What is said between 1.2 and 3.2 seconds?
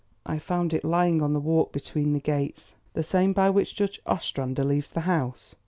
on the walk between the gates." "The